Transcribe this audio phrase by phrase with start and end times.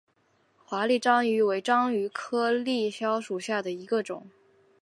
[0.57, 4.27] 华丽章鱼为章鱼科丽蛸属下的一个种。